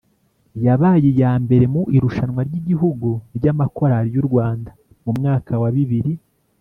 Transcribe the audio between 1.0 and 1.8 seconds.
iya mbere